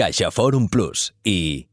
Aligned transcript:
Caixa 0.00 0.30
Forum 0.30 0.70
Plus 0.70 1.12
y 1.22 1.68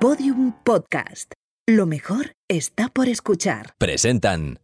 Podium 0.00 0.54
Podcast. 0.64 1.34
Lo 1.68 1.84
mejor 1.84 2.32
está 2.48 2.88
por 2.88 3.10
escuchar. 3.10 3.74
presentan 3.76 4.58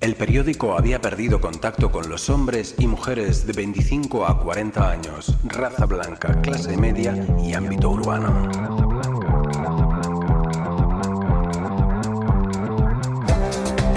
El 0.00 0.14
periódico 0.14 0.78
había 0.78 1.00
perdido 1.00 1.40
contacto 1.40 1.90
con 1.90 2.08
los 2.08 2.30
hombres 2.30 2.76
y 2.78 2.86
mujeres 2.86 3.48
de 3.48 3.52
25 3.52 4.26
a 4.26 4.38
40 4.38 4.88
años, 4.88 5.34
raza 5.42 5.86
blanca, 5.86 6.40
clase 6.40 6.76
media 6.76 7.16
y 7.44 7.52
ámbito 7.52 7.90
urbano. 7.90 8.85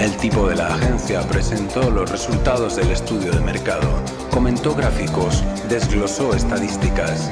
El 0.00 0.16
tipo 0.16 0.48
de 0.48 0.56
la 0.56 0.74
agencia 0.74 1.20
presentó 1.28 1.90
los 1.90 2.10
resultados 2.10 2.76
del 2.76 2.90
estudio 2.90 3.32
de 3.32 3.40
mercado, 3.40 4.02
comentó 4.30 4.74
gráficos, 4.74 5.44
desglosó 5.68 6.34
estadísticas. 6.34 7.28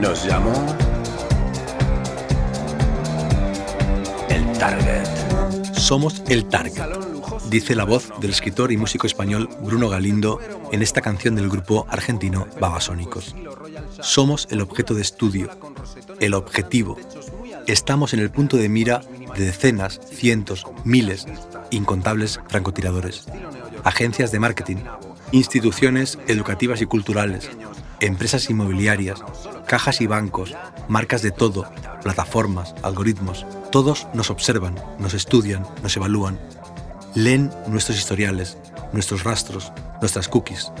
Nos 0.00 0.24
llamó 0.24 0.52
el 4.28 4.52
Target. 4.56 5.74
Somos 5.74 6.22
el 6.28 6.44
Target, 6.44 6.96
dice 7.50 7.74
la 7.74 7.82
voz 7.82 8.12
del 8.20 8.30
escritor 8.30 8.70
y 8.70 8.76
músico 8.76 9.08
español 9.08 9.48
Bruno 9.62 9.88
Galindo 9.88 10.38
en 10.70 10.80
esta 10.80 11.00
canción 11.00 11.34
del 11.34 11.48
grupo 11.48 11.86
argentino 11.88 12.46
Babasónicos. 12.60 13.34
Somos 14.00 14.46
el 14.52 14.60
objeto 14.60 14.94
de 14.94 15.02
estudio, 15.02 15.50
el 16.20 16.34
objetivo. 16.34 16.96
Estamos 17.68 18.14
en 18.14 18.20
el 18.20 18.30
punto 18.30 18.56
de 18.56 18.70
mira 18.70 19.02
de 19.36 19.44
decenas, 19.44 20.00
cientos, 20.10 20.64
miles, 20.84 21.26
incontables 21.70 22.40
francotiradores, 22.48 23.26
agencias 23.84 24.32
de 24.32 24.40
marketing, 24.40 24.78
instituciones 25.32 26.18
educativas 26.28 26.80
y 26.80 26.86
culturales, 26.86 27.50
empresas 28.00 28.48
inmobiliarias, 28.48 29.22
cajas 29.66 30.00
y 30.00 30.06
bancos, 30.06 30.54
marcas 30.88 31.20
de 31.20 31.30
todo, 31.30 31.70
plataformas, 32.02 32.74
algoritmos, 32.82 33.44
todos 33.70 34.06
nos 34.14 34.30
observan, 34.30 34.76
nos 34.98 35.12
estudian, 35.12 35.66
nos 35.82 35.94
evalúan, 35.94 36.40
leen 37.14 37.50
nuestros 37.66 37.98
historiales, 37.98 38.56
nuestros 38.94 39.24
rastros, 39.24 39.74
nuestras 40.00 40.26
cookies. 40.28 40.72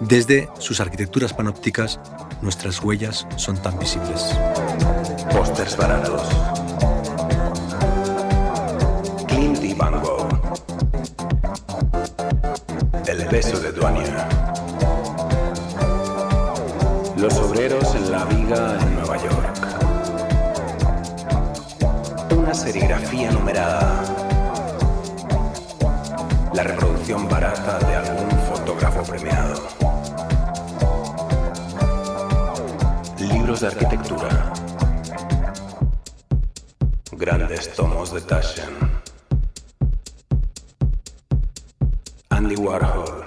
Desde 0.00 0.48
sus 0.60 0.78
arquitecturas 0.78 1.34
panópticas, 1.34 1.98
nuestras 2.42 2.80
huellas 2.80 3.26
son 3.36 3.60
tan 3.60 3.76
visibles. 3.80 4.36
Baratos. 5.76 6.22
Clint 9.26 9.62
y 9.62 9.74
Van 9.74 10.00
Gogh. 10.02 10.28
El 13.06 13.28
beso 13.28 13.58
de 13.58 13.72
Duania. 13.72 14.28
Los 17.16 17.34
obreros 17.38 17.94
en 17.94 18.10
la 18.10 18.24
viga 18.24 18.78
en 18.80 18.94
Nueva 18.96 19.16
York. 19.16 19.58
Una 22.36 22.54
serigrafía 22.54 23.30
numerada. 23.30 24.02
La 26.52 26.62
reproducción 26.64 27.28
barata 27.28 27.78
de 27.78 27.96
algún 27.96 28.30
fotógrafo 28.52 29.02
premiado. 29.04 29.62
Libros 33.18 33.60
de 33.60 33.66
arquitectura. 33.68 34.61
Grandes 38.12 38.12
tomos 38.12 38.14
de 38.14 38.20
Taschen. 38.20 38.92
Andy 42.28 42.56
Warhol. 42.56 43.24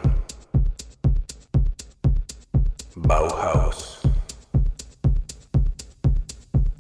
Bauhaus. 2.95 3.99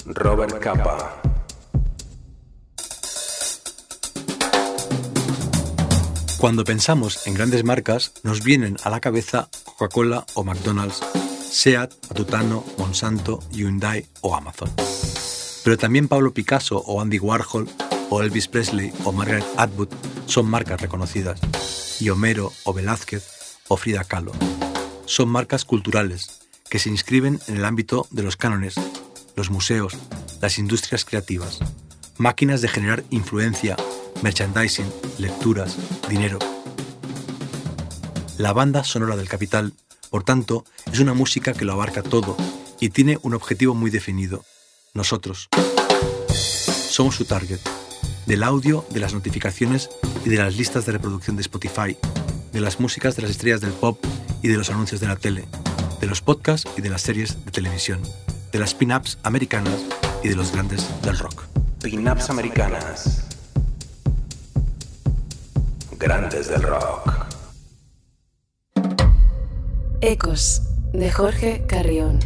Robert 0.05 0.59
Capa. 0.59 1.21
Cuando 6.37 6.63
pensamos 6.63 7.25
en 7.25 7.33
grandes 7.33 7.63
marcas, 7.63 8.13
nos 8.23 8.43
vienen 8.43 8.77
a 8.83 8.89
la 8.89 8.99
cabeza 8.99 9.49
Coca-Cola 9.63 10.25
o 10.35 10.43
McDonald's, 10.43 11.01
Seat, 11.49 11.91
Atutano, 12.11 12.63
Monsanto, 12.77 13.39
Hyundai 13.51 14.05
o 14.21 14.35
Amazon. 14.35 14.69
Pero 15.63 15.77
también 15.77 16.07
Pablo 16.07 16.31
Picasso 16.31 16.77
o 16.77 17.01
Andy 17.01 17.17
Warhol 17.17 17.67
o 18.15 18.21
Elvis 18.21 18.47
Presley 18.47 18.93
o 19.03 19.11
Margaret 19.11 19.43
Atwood 19.57 19.89
son 20.25 20.45
marcas 20.45 20.79
reconocidas. 20.79 21.41
Y 21.99 22.09
Homero 22.09 22.53
o 22.63 22.71
Velázquez 22.71 23.57
o 23.67 23.75
Frida 23.75 24.05
Kahlo. 24.05 24.31
Son 25.05 25.27
marcas 25.27 25.65
culturales 25.65 26.39
que 26.69 26.79
se 26.79 26.89
inscriben 26.89 27.41
en 27.47 27.57
el 27.57 27.65
ámbito 27.65 28.07
de 28.11 28.23
los 28.23 28.37
cánones, 28.37 28.75
los 29.35 29.49
museos, 29.49 29.97
las 30.41 30.57
industrias 30.57 31.03
creativas, 31.03 31.59
máquinas 32.17 32.61
de 32.61 32.69
generar 32.69 33.03
influencia, 33.09 33.75
merchandising, 34.23 34.89
lecturas, 35.17 35.75
dinero. 36.07 36.39
La 38.37 38.53
banda 38.53 38.85
sonora 38.85 39.17
del 39.17 39.27
capital, 39.27 39.73
por 40.09 40.23
tanto, 40.23 40.63
es 40.91 40.99
una 40.99 41.13
música 41.13 41.51
que 41.51 41.65
lo 41.65 41.73
abarca 41.73 42.01
todo 42.01 42.37
y 42.79 42.89
tiene 42.91 43.19
un 43.23 43.33
objetivo 43.33 43.73
muy 43.73 43.91
definido, 43.91 44.45
nosotros. 44.93 45.49
Somos 46.89 47.15
su 47.15 47.25
target, 47.25 47.59
del 48.25 48.43
audio, 48.43 48.85
de 48.89 48.99
las 48.99 49.13
notificaciones 49.13 49.89
y 50.25 50.29
de 50.29 50.37
las 50.37 50.55
listas 50.55 50.85
de 50.85 50.93
reproducción 50.93 51.35
de 51.35 51.41
Spotify, 51.41 51.97
de 52.51 52.61
las 52.61 52.79
músicas 52.79 53.15
de 53.15 53.21
las 53.21 53.31
estrellas 53.31 53.61
del 53.61 53.71
pop 53.71 54.03
y 54.41 54.47
de 54.47 54.57
los 54.57 54.69
anuncios 54.69 55.01
de 55.01 55.07
la 55.07 55.15
tele, 55.15 55.45
de 56.01 56.07
los 56.07 56.21
podcasts 56.21 56.69
y 56.77 56.81
de 56.81 56.89
las 56.89 57.01
series 57.01 57.43
de 57.45 57.51
televisión, 57.51 58.01
de 58.51 58.59
las 58.59 58.73
pin-ups 58.73 59.17
americanas 59.23 59.79
y 60.23 60.29
de 60.29 60.35
los 60.35 60.51
grandes 60.51 60.87
del 61.01 61.17
rock. 61.17 61.43
Pin-ups 61.83 62.29
americanas. 62.29 63.27
Grandes 65.99 66.49
del 66.49 66.63
rock. 66.63 67.13
Ecos, 70.01 70.61
de 70.93 71.11
Jorge 71.11 71.65
Carrión. 71.67 72.19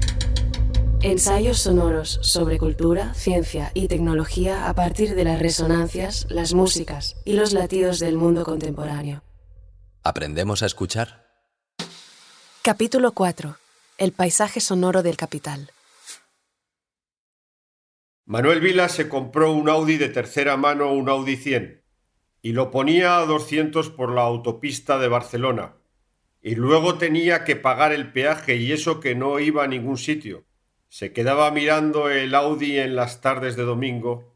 Ensayos 1.01 1.59
sonoros 1.59 2.19
sobre 2.21 2.57
cultura, 2.57 3.13
ciencia 3.13 3.71
y 3.73 3.87
tecnología 3.87 4.67
a 4.67 4.73
partir 4.73 5.15
de 5.15 5.23
las 5.23 5.39
resonancias, 5.39 6.27
las 6.29 6.53
músicas 6.53 7.15
y 7.23 7.33
los 7.33 7.53
latidos 7.53 7.99
del 7.99 8.17
mundo 8.17 8.43
contemporáneo. 8.43 9.23
¿Aprendemos 10.03 10.61
a 10.61 10.65
escuchar? 10.65 11.25
Capítulo 12.63 13.13
4. 13.13 13.55
El 13.97 14.11
paisaje 14.11 14.59
sonoro 14.59 15.01
del 15.01 15.15
capital. 15.15 15.71
Manuel 18.25 18.59
Vila 18.59 18.89
se 18.89 19.07
compró 19.07 19.53
un 19.53 19.69
Audi 19.69 19.95
de 19.95 20.09
tercera 20.09 20.57
mano, 20.57 20.91
un 20.91 21.07
Audi 21.07 21.37
100, 21.37 21.81
y 22.41 22.51
lo 22.51 22.71
ponía 22.71 23.19
a 23.19 23.25
200 23.25 23.89
por 23.91 24.11
la 24.11 24.23
autopista 24.23 24.99
de 24.99 25.07
Barcelona, 25.07 25.77
y 26.41 26.55
luego 26.55 26.97
tenía 26.97 27.45
que 27.45 27.55
pagar 27.55 27.93
el 27.93 28.11
peaje 28.11 28.57
y 28.57 28.73
eso 28.73 28.99
que 28.99 29.15
no 29.15 29.39
iba 29.39 29.63
a 29.63 29.67
ningún 29.67 29.97
sitio. 29.97 30.48
Se 30.91 31.13
quedaba 31.13 31.51
mirando 31.51 32.09
el 32.09 32.33
Audi 32.33 32.79
en 32.79 32.95
las 32.95 33.21
tardes 33.21 33.55
de 33.55 33.61
domingo, 33.61 34.33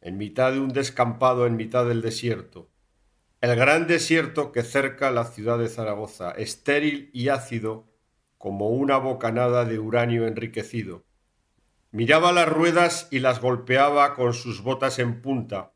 en 0.00 0.18
mitad 0.18 0.50
de 0.50 0.58
un 0.58 0.72
descampado 0.72 1.46
en 1.46 1.54
mitad 1.54 1.86
del 1.86 2.02
desierto. 2.02 2.68
El 3.40 3.54
gran 3.54 3.86
desierto 3.86 4.50
que 4.50 4.64
cerca 4.64 5.12
la 5.12 5.24
ciudad 5.24 5.56
de 5.56 5.68
Zaragoza, 5.68 6.32
estéril 6.32 7.10
y 7.12 7.28
ácido 7.28 7.86
como 8.38 8.70
una 8.70 8.96
bocanada 8.98 9.64
de 9.64 9.78
uranio 9.78 10.26
enriquecido. 10.26 11.04
Miraba 11.92 12.32
las 12.32 12.48
ruedas 12.48 13.06
y 13.12 13.20
las 13.20 13.40
golpeaba 13.40 14.14
con 14.14 14.34
sus 14.34 14.64
botas 14.64 14.98
en 14.98 15.22
punta, 15.22 15.74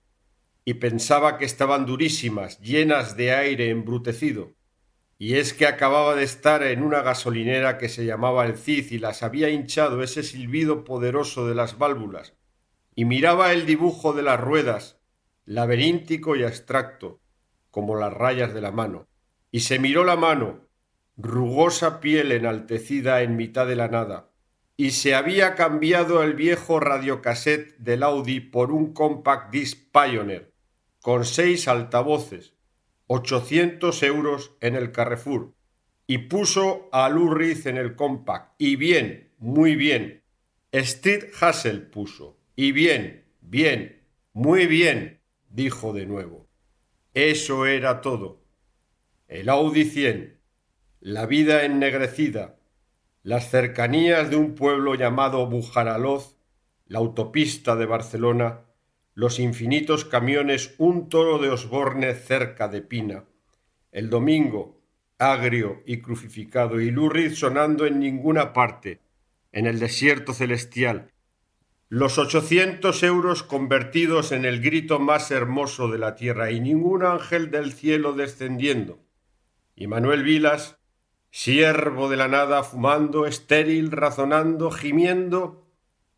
y 0.65 0.75
pensaba 0.75 1.39
que 1.39 1.45
estaban 1.45 1.87
durísimas, 1.87 2.61
llenas 2.61 3.17
de 3.17 3.33
aire 3.33 3.71
embrutecido. 3.71 4.58
Y 5.19 5.35
es 5.35 5.53
que 5.53 5.67
acababa 5.67 6.15
de 6.15 6.23
estar 6.23 6.63
en 6.63 6.83
una 6.83 7.03
gasolinera 7.03 7.77
que 7.77 7.89
se 7.89 8.05
llamaba 8.05 8.47
el 8.47 8.57
Cid 8.57 8.93
y 8.93 8.99
las 8.99 9.25
había 9.25 9.51
hinchado 9.51 10.03
ese 10.03 10.23
silbido 10.23 10.85
poderoso 10.85 11.49
de 11.49 11.57
las 11.57 11.77
válvulas. 11.77 12.35
Y 12.95 13.05
miraba 13.05 13.53
el 13.53 13.67
dibujo 13.67 14.13
de 14.13 14.23
las 14.23 14.41
ruedas, 14.41 15.01
laberíntico 15.45 16.37
y 16.37 16.45
abstracto, 16.45 17.21
como 17.73 17.97
las 17.97 18.13
rayas 18.13 18.55
de 18.55 18.61
la 18.61 18.71
mano. 18.71 19.09
Y 19.51 19.61
se 19.61 19.81
miró 19.81 20.05
la 20.05 20.17
mano, 20.17 20.69
rugosa 21.17 21.99
piel 21.99 22.31
enaltecida 22.31 23.23
en 23.23 23.37
mitad 23.37 23.67
de 23.67 23.75
la 23.75 23.89
nada, 23.89 24.31
y 24.77 24.93
se 24.93 25.17
había 25.17 25.57
cambiado 25.57 26.23
el 26.23 26.35
viejo 26.35 26.79
radiocassette 26.79 27.77
del 27.79 28.05
Audi 28.05 28.39
por 28.39 28.71
un 28.71 28.93
compact 28.93 29.51
disc 29.51 29.91
Pioneer, 29.93 30.53
con 31.01 31.25
seis 31.25 31.67
altavoces, 31.67 32.55
800 33.09 34.03
euros 34.05 34.57
en 34.61 34.77
el 34.77 34.93
Carrefour, 34.93 35.55
y 36.07 36.19
puso 36.19 36.89
a 36.93 37.09
Reed 37.09 37.67
en 37.67 37.77
el 37.77 37.97
compact, 37.97 38.55
y 38.59 38.77
bien, 38.77 39.33
muy 39.39 39.75
bien. 39.75 40.23
Street 40.73 41.25
Hassel 41.41 41.89
puso, 41.89 42.39
y 42.55 42.73
bien, 42.73 43.25
bien, 43.41 44.05
muy 44.33 44.67
bien, 44.67 45.21
dijo 45.49 45.93
de 45.93 46.07
nuevo. 46.07 46.49
Eso 47.15 47.67
era 47.67 48.01
todo. 48.03 48.45
El 49.27 49.49
Audi 49.49 49.85
100, 49.85 50.39
la 51.01 51.27
vida 51.27 51.65
ennegrecida, 51.65 52.59
las 53.23 53.51
cercanías 53.51 54.31
de 54.31 54.37
un 54.37 54.55
pueblo 54.55 54.95
llamado 54.95 55.47
Bujaraloz, 55.47 56.37
la 56.87 56.99
autopista 56.99 57.75
de 57.75 57.87
Barcelona, 57.87 58.68
los 59.19 59.41
infinitos 59.41 60.05
camiones, 60.05 60.77
un 60.79 61.09
toro 61.09 61.39
de 61.39 61.49
Osborne 61.49 62.15
cerca 62.15 62.69
de 62.69 62.83
Pina, 62.83 63.25
el 63.91 64.11
domingo, 64.11 64.81
agrio 65.19 65.83
y 65.87 66.01
crucificado, 66.01 66.81
y 66.81 66.93
Lurrid 66.93 67.33
sonando 67.33 67.85
en 67.85 67.99
ninguna 67.99 68.53
parte, 68.53 69.01
en 69.51 69.67
el 69.67 69.81
desierto 69.81 70.35
celestial, 70.35 71.11
los 71.89 72.17
ochocientos 72.17 73.03
euros 73.03 73.43
convertidos 73.43 74.31
en 74.31 74.45
el 74.45 74.61
grito 74.61 75.01
más 75.01 75.33
hermoso 75.33 75.89
de 75.89 75.99
la 75.99 76.15
tierra 76.15 76.53
y 76.53 76.61
ningún 76.61 77.05
ángel 77.05 77.51
del 77.51 77.73
cielo 77.73 78.13
descendiendo. 78.13 79.01
Y 79.75 79.89
Manuel 79.89 80.23
Vilas, 80.23 80.79
siervo 81.33 82.09
de 82.09 82.19
la 82.19 82.29
nada, 82.29 82.63
fumando, 82.63 83.27
estéril, 83.27 83.91
razonando, 83.91 84.71
gimiendo, 84.71 85.68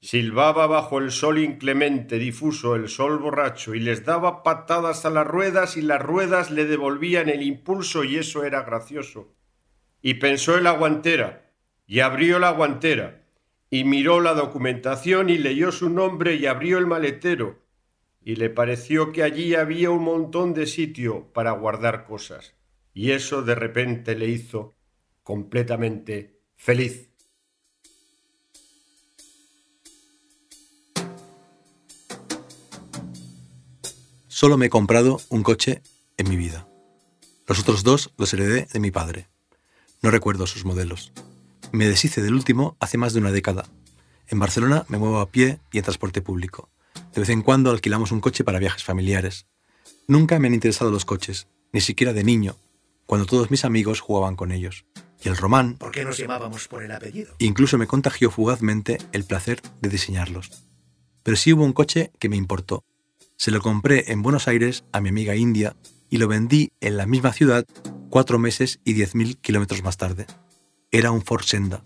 silbaba 0.01 0.67
bajo 0.67 0.99
el 0.99 1.11
sol 1.11 1.39
inclemente, 1.39 2.19
difuso, 2.19 2.75
el 2.75 2.89
sol 2.89 3.19
borracho, 3.19 3.75
y 3.75 3.81
les 3.81 4.05
daba 4.05 4.43
patadas 4.43 5.05
a 5.05 5.11
las 5.11 5.27
ruedas 5.27 5.77
y 5.77 5.83
las 5.83 6.01
ruedas 6.01 6.51
le 6.51 6.65
devolvían 6.65 7.29
el 7.29 7.43
impulso 7.43 8.05
y 8.05 8.17
eso 8.17 8.45
era 8.45 8.63
gracioso. 8.63 9.35
Y 10.01 10.15
pensó 10.15 10.57
en 10.57 10.65
la 10.65 10.73
guantera, 10.73 11.53
y 11.87 12.01
abrió 12.01 12.39
la 12.39 12.51
guantera, 12.51 13.27
y 13.69 13.85
miró 13.85 14.21
la 14.21 14.35
documentación 14.35 15.29
y 15.29 15.39
leyó 15.39 15.71
su 15.71 15.91
nombre 15.91 16.35
y 16.35 16.47
abrió 16.47 16.79
el 16.79 16.87
maletero, 16.87 17.61
y 18.23 18.37
le 18.37 18.51
pareció 18.51 19.13
que 19.13 19.23
allí 19.23 19.55
había 19.55 19.91
un 19.91 20.05
montón 20.05 20.55
de 20.55 20.67
sitio 20.67 21.33
para 21.33 21.53
guardar 21.53 22.05
cosas, 22.05 22.55
y 22.95 23.13
eso 23.13 23.43
de 23.43 23.55
repente 23.55 24.15
le 24.15 24.29
hizo 24.29 24.75
completamente 25.23 26.41
feliz. 26.57 27.10
Solo 34.41 34.57
me 34.57 34.65
he 34.65 34.71
comprado 34.71 35.21
un 35.29 35.43
coche 35.43 35.83
en 36.17 36.31
mi 36.31 36.37
vida. 36.37 36.67
Los 37.47 37.59
otros 37.59 37.83
dos 37.83 38.11
los 38.17 38.33
heredé 38.33 38.67
de 38.73 38.81
mi 38.81 38.91
padre. 38.91 39.29
No 40.01 40.11
recuerdo 40.11 40.47
sus 40.47 40.65
modelos. 40.65 41.13
Me 41.73 41.87
deshice 41.87 42.23
del 42.23 42.33
último 42.33 42.75
hace 42.81 42.97
más 42.97 43.13
de 43.13 43.21
una 43.21 43.33
década. 43.33 43.67
En 44.29 44.39
Barcelona 44.39 44.87
me 44.89 44.97
muevo 44.97 45.21
a 45.21 45.31
pie 45.31 45.61
y 45.73 45.77
en 45.77 45.85
transporte 45.85 46.23
público. 46.23 46.71
De 47.13 47.21
vez 47.21 47.29
en 47.29 47.43
cuando 47.43 47.71
alquilamos 47.71 48.13
un 48.13 48.23
coche 48.23 48.43
para 48.43 48.59
viajes 48.59 48.83
familiares. 48.83 49.47
Nunca 50.09 50.39
me 50.39 50.49
han 50.49 50.55
interesado 50.55 50.91
los 50.91 51.05
coches, 51.05 51.47
ni 51.75 51.83
siquiera 51.83 52.15
de 52.15 52.25
niño, 52.25 52.57
cuando 53.05 53.27
todos 53.27 53.51
mis 53.51 53.67
amigos 53.67 54.01
jugaban 54.01 54.37
con 54.37 54.53
ellos. 54.53 54.87
Y 55.23 55.29
el 55.29 55.37
román... 55.37 55.77
¿Por 55.77 55.91
qué 55.91 56.03
nos 56.03 56.17
llamábamos 56.17 56.67
por 56.67 56.83
el 56.83 56.93
apellido? 56.93 57.35
Incluso 57.41 57.77
me 57.77 57.87
contagió 57.87 58.31
fugazmente 58.31 58.97
el 59.13 59.25
placer 59.25 59.61
de 59.83 59.91
diseñarlos. 59.91 60.51
Pero 61.23 61.37
sí 61.37 61.53
hubo 61.53 61.63
un 61.63 61.75
coche 61.75 62.11
que 62.19 62.31
me 62.31 62.37
importó. 62.37 62.87
Se 63.41 63.51
lo 63.51 63.63
compré 63.63 64.13
en 64.13 64.21
Buenos 64.21 64.49
Aires 64.49 64.85
a 64.93 65.01
mi 65.01 65.09
amiga 65.09 65.35
India 65.35 65.75
y 66.11 66.19
lo 66.19 66.29
vendí 66.29 66.73
en 66.83 66.99
la 66.99 67.07
misma 67.07 67.33
ciudad 67.33 67.65
cuatro 68.11 68.39
meses 68.39 68.81
y 68.85 68.93
diez 68.93 69.15
mil 69.15 69.39
kilómetros 69.39 69.83
más 69.83 69.97
tarde. 69.97 70.27
Era 70.91 71.11
un 71.11 71.23
Ford 71.23 71.45
Senda, 71.45 71.83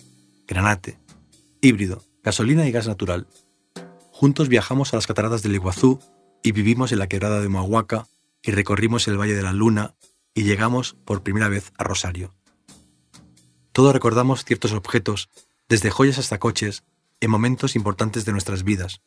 granate, 0.48 0.98
híbrido, 1.60 2.02
gasolina 2.24 2.66
y 2.66 2.72
gas 2.72 2.88
natural. 2.88 3.28
Juntos 4.10 4.48
viajamos 4.48 4.92
a 4.92 4.96
las 4.96 5.06
cataratas 5.06 5.44
del 5.44 5.54
Iguazú 5.54 6.00
y 6.42 6.50
vivimos 6.50 6.90
en 6.90 6.98
la 6.98 7.06
quebrada 7.06 7.40
de 7.40 7.48
Mahuaca 7.48 8.08
y 8.42 8.50
recorrimos 8.50 9.06
el 9.06 9.16
Valle 9.16 9.36
de 9.36 9.42
la 9.42 9.52
Luna 9.52 9.94
y 10.34 10.42
llegamos 10.42 10.96
por 11.04 11.22
primera 11.22 11.48
vez 11.48 11.72
a 11.78 11.84
Rosario. 11.84 12.34
Todos 13.70 13.92
recordamos 13.92 14.44
ciertos 14.44 14.72
objetos, 14.72 15.30
desde 15.68 15.90
joyas 15.90 16.18
hasta 16.18 16.40
coches, 16.40 16.82
en 17.20 17.30
momentos 17.30 17.76
importantes 17.76 18.24
de 18.24 18.32
nuestras 18.32 18.64
vidas. 18.64 19.02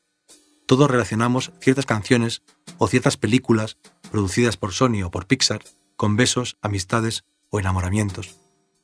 Todos 0.67 0.91
relacionamos 0.91 1.53
ciertas 1.61 1.85
canciones 1.85 2.43
o 2.77 2.89
ciertas 2.89 3.15
películas 3.15 3.77
producidas 4.11 4.57
por 4.57 4.73
Sony 4.73 5.01
o 5.05 5.09
por 5.09 5.25
Pixar 5.25 5.63
con 5.95 6.17
besos, 6.17 6.57
amistades 6.61 7.23
o 7.49 7.59
enamoramientos. 7.59 8.35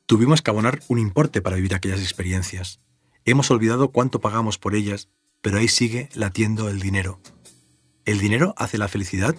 Tuvimos 0.06 0.40
que 0.40 0.50
abonar 0.50 0.80
un 0.88 0.98
importe 0.98 1.42
para 1.42 1.56
vivir 1.56 1.74
aquellas 1.74 2.00
experiencias. 2.00 2.80
Hemos 3.26 3.50
olvidado 3.50 3.92
cuánto 3.92 4.22
pagamos 4.22 4.56
por 4.56 4.74
ellas, 4.74 5.10
pero 5.42 5.58
ahí 5.58 5.68
sigue 5.68 6.08
latiendo 6.14 6.70
el 6.70 6.80
dinero. 6.80 7.20
¿El 8.06 8.18
dinero 8.18 8.54
hace 8.56 8.78
la 8.78 8.88
felicidad? 8.88 9.36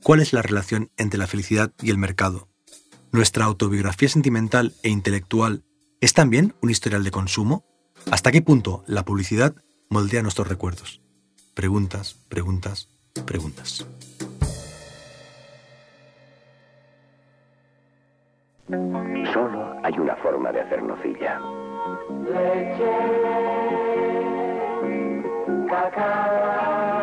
¿Cuál 0.00 0.20
es 0.20 0.32
la 0.32 0.42
relación 0.42 0.92
entre 0.96 1.18
la 1.18 1.26
felicidad 1.26 1.72
y 1.82 1.90
el 1.90 1.98
mercado? 1.98 2.48
¿Nuestra 3.10 3.46
autobiografía 3.46 4.08
sentimental 4.08 4.74
e 4.84 4.90
intelectual 4.90 5.64
es 6.00 6.14
también 6.14 6.54
un 6.62 6.70
historial 6.70 7.02
de 7.02 7.10
consumo? 7.10 7.64
¿Hasta 8.12 8.30
qué 8.30 8.42
punto 8.42 8.84
la 8.86 9.04
publicidad 9.04 9.56
moldea 9.90 10.22
nuestros 10.22 10.46
recuerdos? 10.46 11.03
Preguntas, 11.54 12.14
preguntas, 12.28 12.88
preguntas. 13.24 13.86
Solo 19.32 19.76
hay 19.84 19.96
una 19.98 20.16
forma 20.16 20.50
de 20.50 20.60
hacer 20.62 20.82
nocilla. 20.82 21.40
Leche, 22.24 22.90
cacao, 25.68 26.93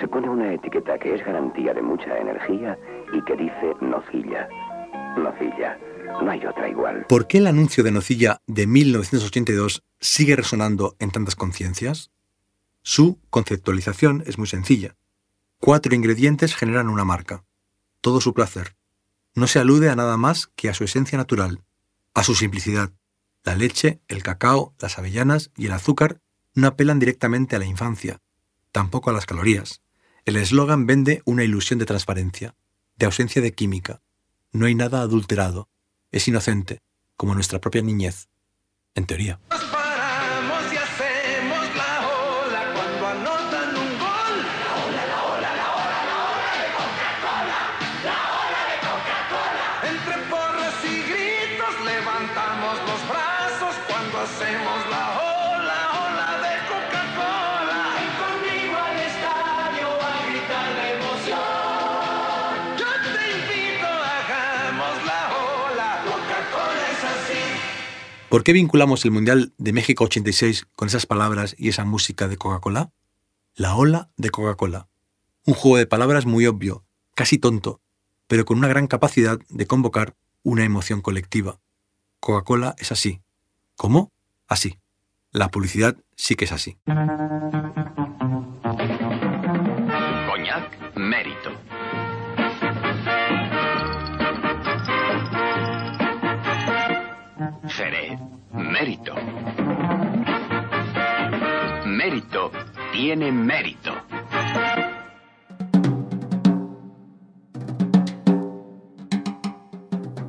se 0.00 0.08
pone 0.08 0.28
una 0.28 0.52
etiqueta 0.52 0.98
que 0.98 1.14
es 1.14 1.24
garantía 1.24 1.74
de 1.74 1.82
mucha 1.82 2.16
energía 2.18 2.78
y 3.12 3.22
que 3.24 3.36
dice 3.36 3.74
nocilla. 3.80 4.48
Nocilla. 5.16 5.78
No 6.22 6.30
hay 6.30 6.44
otra 6.44 6.68
igual. 6.68 7.06
¿Por 7.08 7.26
qué 7.26 7.38
el 7.38 7.46
anuncio 7.46 7.84
de 7.84 7.90
Nocilla 7.90 8.40
de 8.46 8.66
1982 8.66 9.84
sigue 10.00 10.36
resonando 10.36 10.96
en 10.98 11.10
tantas 11.10 11.36
conciencias? 11.36 12.10
Su 12.82 13.18
conceptualización 13.30 14.22
es 14.26 14.38
muy 14.38 14.46
sencilla. 14.46 14.96
Cuatro 15.60 15.94
ingredientes 15.94 16.54
generan 16.54 16.88
una 16.88 17.04
marca. 17.04 17.44
Todo 18.00 18.20
su 18.20 18.32
placer. 18.32 18.76
No 19.34 19.46
se 19.46 19.58
alude 19.58 19.90
a 19.90 19.96
nada 19.96 20.16
más 20.16 20.48
que 20.56 20.68
a 20.68 20.74
su 20.74 20.84
esencia 20.84 21.18
natural, 21.18 21.62
a 22.14 22.22
su 22.24 22.34
simplicidad. 22.34 22.90
La 23.44 23.54
leche, 23.54 24.00
el 24.08 24.22
cacao, 24.22 24.74
las 24.80 24.98
avellanas 24.98 25.50
y 25.56 25.66
el 25.66 25.72
azúcar 25.72 26.20
no 26.54 26.66
apelan 26.68 26.98
directamente 26.98 27.54
a 27.54 27.58
la 27.58 27.66
infancia, 27.66 28.20
tampoco 28.72 29.10
a 29.10 29.12
las 29.12 29.26
calorías. 29.26 29.82
El 30.28 30.36
eslogan 30.36 30.84
vende 30.84 31.22
una 31.24 31.42
ilusión 31.42 31.78
de 31.78 31.86
transparencia, 31.86 32.54
de 32.96 33.06
ausencia 33.06 33.40
de 33.40 33.54
química. 33.54 34.02
No 34.52 34.66
hay 34.66 34.74
nada 34.74 35.00
adulterado, 35.00 35.70
es 36.12 36.28
inocente, 36.28 36.82
como 37.16 37.34
nuestra 37.34 37.62
propia 37.62 37.80
niñez, 37.80 38.28
en 38.94 39.06
teoría. 39.06 39.40
¿Por 68.28 68.44
qué 68.44 68.52
vinculamos 68.52 69.06
el 69.06 69.10
Mundial 69.10 69.54
de 69.56 69.72
México 69.72 70.04
86 70.04 70.66
con 70.76 70.88
esas 70.88 71.06
palabras 71.06 71.56
y 71.58 71.70
esa 71.70 71.86
música 71.86 72.28
de 72.28 72.36
Coca-Cola? 72.36 72.92
La 73.54 73.74
ola 73.74 74.10
de 74.18 74.28
Coca-Cola. 74.28 74.86
Un 75.46 75.54
juego 75.54 75.78
de 75.78 75.86
palabras 75.86 76.26
muy 76.26 76.46
obvio, 76.46 76.84
casi 77.14 77.38
tonto, 77.38 77.80
pero 78.26 78.44
con 78.44 78.58
una 78.58 78.68
gran 78.68 78.86
capacidad 78.86 79.38
de 79.48 79.66
convocar 79.66 80.14
una 80.42 80.64
emoción 80.64 81.00
colectiva. 81.00 81.58
Coca-Cola 82.20 82.74
es 82.78 82.92
así. 82.92 83.22
¿Cómo? 83.76 84.12
Así. 84.46 84.78
La 85.30 85.50
publicidad 85.50 85.96
sí 86.14 86.36
que 86.36 86.44
es 86.44 86.52
así. 86.52 86.76
Coñac 90.26 90.96
Mérito. 90.96 91.57
Mérito. 98.80 99.12
Mérito 101.84 102.52
tiene 102.92 103.32
mérito. 103.32 103.90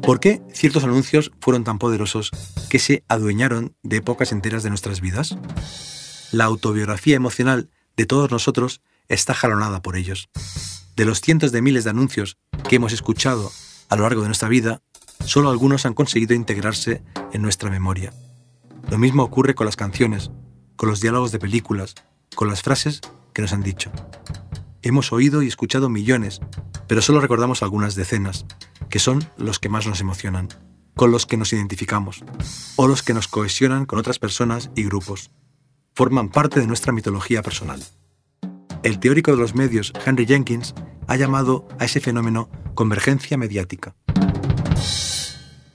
¿Por 0.01 0.19
qué 0.19 0.41
ciertos 0.51 0.83
anuncios 0.83 1.31
fueron 1.39 1.63
tan 1.63 1.77
poderosos 1.77 2.31
que 2.71 2.79
se 2.79 3.03
adueñaron 3.07 3.75
de 3.83 3.97
épocas 3.97 4.31
enteras 4.31 4.63
de 4.63 4.69
nuestras 4.69 4.99
vidas? 4.99 5.37
La 6.31 6.45
autobiografía 6.45 7.15
emocional 7.15 7.69
de 7.97 8.07
todos 8.07 8.31
nosotros 8.31 8.81
está 9.09 9.35
jalonada 9.35 9.83
por 9.83 9.95
ellos. 9.95 10.27
De 10.95 11.05
los 11.05 11.21
cientos 11.21 11.51
de 11.51 11.61
miles 11.61 11.83
de 11.83 11.91
anuncios 11.91 12.39
que 12.67 12.77
hemos 12.77 12.93
escuchado 12.93 13.51
a 13.89 13.95
lo 13.95 14.01
largo 14.01 14.21
de 14.23 14.29
nuestra 14.29 14.49
vida, 14.49 14.81
solo 15.23 15.51
algunos 15.51 15.85
han 15.85 15.93
conseguido 15.93 16.33
integrarse 16.33 17.03
en 17.31 17.43
nuestra 17.43 17.69
memoria. 17.69 18.11
Lo 18.89 18.97
mismo 18.97 19.23
ocurre 19.23 19.53
con 19.53 19.65
las 19.65 19.75
canciones, 19.75 20.31
con 20.75 20.89
los 20.89 20.99
diálogos 20.99 21.31
de 21.31 21.37
películas, 21.37 21.93
con 22.35 22.47
las 22.47 22.63
frases 22.63 23.01
que 23.33 23.41
nos 23.43 23.53
han 23.53 23.61
dicho. 23.61 23.91
Hemos 24.81 25.13
oído 25.13 25.43
y 25.43 25.47
escuchado 25.47 25.89
millones, 25.89 26.39
pero 26.87 27.01
solo 27.03 27.19
recordamos 27.21 27.61
algunas 27.61 27.93
decenas, 27.93 28.47
que 28.89 28.97
son 28.97 29.23
los 29.37 29.59
que 29.59 29.69
más 29.69 29.85
nos 29.85 30.01
emocionan, 30.01 30.49
con 30.95 31.11
los 31.11 31.27
que 31.27 31.37
nos 31.37 31.53
identificamos, 31.53 32.23
o 32.77 32.87
los 32.87 33.03
que 33.03 33.13
nos 33.13 33.27
cohesionan 33.27 33.85
con 33.85 33.99
otras 33.99 34.17
personas 34.17 34.71
y 34.75 34.83
grupos. 34.85 35.29
Forman 35.93 36.29
parte 36.29 36.59
de 36.59 36.65
nuestra 36.65 36.91
mitología 36.91 37.43
personal. 37.43 37.83
El 38.81 38.99
teórico 38.99 39.31
de 39.31 39.37
los 39.37 39.53
medios, 39.53 39.93
Henry 40.03 40.25
Jenkins, 40.25 40.73
ha 41.05 41.15
llamado 41.15 41.67
a 41.77 41.85
ese 41.85 41.99
fenómeno 41.99 42.49
convergencia 42.73 43.37
mediática. 43.37 43.95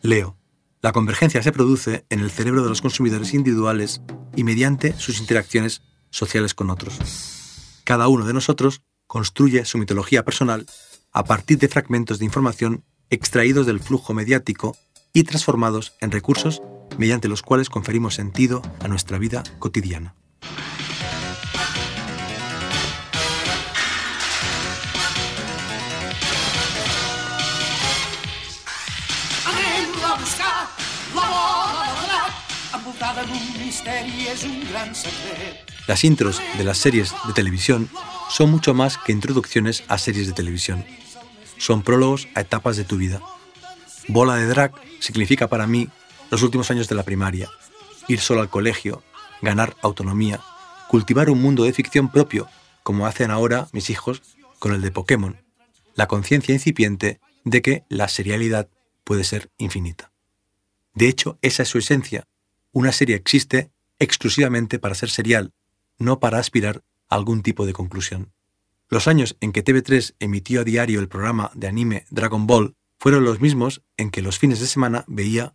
Leo. 0.03 0.37
La 0.85 0.93
convergencia 0.93 1.43
se 1.43 1.51
produce 1.51 2.05
en 2.11 2.21
el 2.21 2.31
cerebro 2.31 2.63
de 2.63 2.69
los 2.69 2.83
consumidores 2.83 3.33
individuales 3.33 4.03
y 4.37 4.45
mediante 4.45 4.93
sus 4.99 5.19
interacciones 5.19 5.81
sociales 6.11 6.53
con 6.53 6.69
otros. 6.69 6.99
Cada 7.85 8.07
uno 8.09 8.27
de 8.27 8.35
nosotros 8.35 8.83
construye 9.07 9.65
su 9.65 9.79
mitología 9.79 10.27
personal 10.27 10.67
a 11.11 11.25
partir 11.25 11.57
de 11.57 11.69
fragmentos 11.69 12.19
de 12.19 12.27
información 12.27 12.85
extraídos 13.09 13.65
del 13.65 13.81
flujo 13.81 14.13
mediático 14.13 14.77
y 15.15 15.25
transformados 15.25 15.95
en 16.03 16.11
recursos 16.11 16.61
mediante 16.99 17.29
los 17.29 17.41
cuales 17.41 17.71
conferimos 17.71 18.17
sentido 18.17 18.61
a 18.81 18.87
nuestra 18.87 19.17
vida 19.17 19.43
cotidiana. 19.61 20.15
Las 35.87 36.05
intros 36.05 36.43
de 36.59 36.65
las 36.65 36.79
series 36.79 37.15
de 37.27 37.33
televisión 37.33 37.89
son 38.29 38.51
mucho 38.51 38.75
más 38.75 38.99
que 38.99 39.13
introducciones 39.13 39.85
a 39.89 39.99
series 39.99 40.27
de 40.27 40.33
televisión. 40.33 40.85
Son 41.59 41.83
prólogos 41.83 42.29
a 42.35 42.41
etapas 42.41 42.77
de 42.77 42.85
tu 42.85 42.97
vida. 42.97 43.21
Bola 44.09 44.37
de 44.37 44.47
drag 44.47 44.73
significa 45.01 45.49
para 45.49 45.67
mí 45.67 45.89
los 46.31 46.43
últimos 46.43 46.71
años 46.71 46.89
de 46.89 46.95
la 46.95 47.05
primaria, 47.05 47.49
ir 48.09 48.21
solo 48.21 48.41
al 48.41 48.51
colegio, 48.51 49.03
ganar 49.43 49.77
autonomía, 49.83 50.41
cultivar 50.89 51.31
un 51.31 51.41
mundo 51.41 51.65
de 51.65 51.73
ficción 51.73 52.11
propio, 52.11 52.49
como 52.83 53.07
hacen 53.07 53.31
ahora 53.31 53.69
mis 53.73 53.91
hijos 53.91 54.23
con 54.59 54.73
el 54.75 54.81
de 54.81 54.91
Pokémon, 54.91 55.41
la 55.95 56.09
conciencia 56.09 56.53
incipiente 56.53 57.21
de 57.45 57.63
que 57.63 57.85
la 57.89 58.09
serialidad 58.09 58.69
puede 59.05 59.25
ser 59.25 59.51
infinita. 59.59 60.11
De 60.95 61.09
hecho, 61.09 61.39
esa 61.43 61.63
es 61.63 61.69
su 61.69 61.79
esencia. 61.79 62.27
Una 62.75 62.91
serie 62.91 63.15
existe 63.15 63.71
exclusivamente 64.01 64.81
para 64.81 64.97
ser 64.97 65.09
serial, 65.09 65.53
no 65.97 66.19
para 66.19 66.41
aspirar 66.41 66.83
a 67.09 67.15
algún 67.15 67.43
tipo 67.45 67.67
de 67.67 67.73
conclusión. 67.73 68.33
Los 68.89 69.07
años 69.07 69.37
en 69.41 69.53
que 69.53 69.65
TV3 69.65 70.17
emitió 70.19 70.61
a 70.61 70.65
diario 70.65 70.99
el 70.99 71.07
programa 71.07 71.53
de 71.55 71.69
anime 71.69 72.05
Dragon 72.11 72.49
Ball 72.49 72.75
fueron 72.99 73.25
los 73.25 73.41
mismos 73.41 73.83
en 73.97 74.11
que 74.11 74.23
los 74.23 74.41
fines 74.41 74.59
de 74.59 74.67
semana 74.67 75.05
veía 75.07 75.55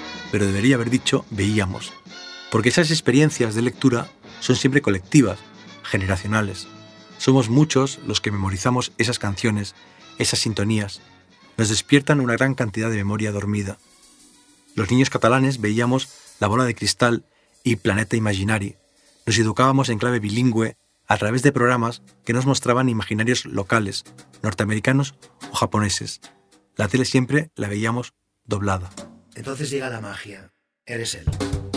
pero 0.31 0.45
debería 0.45 0.75
haber 0.75 0.89
dicho 0.89 1.25
veíamos, 1.29 1.93
porque 2.49 2.69
esas 2.69 2.89
experiencias 2.89 3.53
de 3.53 3.61
lectura 3.61 4.09
son 4.39 4.55
siempre 4.55 4.81
colectivas, 4.81 5.39
generacionales. 5.83 6.67
Somos 7.17 7.49
muchos 7.49 7.99
los 8.07 8.21
que 8.21 8.31
memorizamos 8.31 8.93
esas 8.97 9.19
canciones, 9.19 9.75
esas 10.17 10.39
sintonías. 10.39 11.01
Nos 11.57 11.69
despiertan 11.69 12.19
una 12.19 12.33
gran 12.33 12.55
cantidad 12.55 12.89
de 12.89 12.95
memoria 12.95 13.31
dormida. 13.31 13.77
Los 14.75 14.89
niños 14.89 15.09
catalanes 15.09 15.61
veíamos 15.61 16.09
La 16.39 16.47
bola 16.47 16.63
de 16.63 16.73
cristal 16.73 17.25
y 17.63 17.75
Planeta 17.75 18.15
Imaginari. 18.15 18.75
Nos 19.27 19.37
educábamos 19.37 19.89
en 19.89 19.99
clave 19.99 20.19
bilingüe 20.19 20.77
a 21.07 21.17
través 21.17 21.43
de 21.43 21.51
programas 21.51 22.01
que 22.25 22.33
nos 22.33 22.45
mostraban 22.45 22.89
imaginarios 22.89 23.45
locales, 23.45 24.05
norteamericanos 24.41 25.15
o 25.51 25.55
japoneses. 25.55 26.21
La 26.77 26.87
tele 26.87 27.05
siempre 27.05 27.51
la 27.55 27.67
veíamos 27.67 28.13
doblada. 28.45 28.89
Entonces 29.35 29.69
llega 29.69 29.89
la 29.89 30.01
magia. 30.01 30.51
Eres 30.85 31.15
él. 31.15 31.25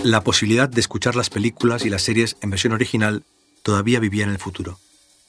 La 0.03 0.23
posibilidad 0.23 0.69
de 0.69 0.81
escuchar 0.81 1.17
las 1.17 1.31
películas 1.31 1.85
y 1.85 1.91
las 1.91 2.03
series 2.03 2.37
en 2.41 2.51
versión 2.51 2.73
original 2.73 3.25
todavía 3.63 4.01
vivía 4.01 4.25
en 4.25 4.31
el 4.31 4.39
futuro. 4.39 4.79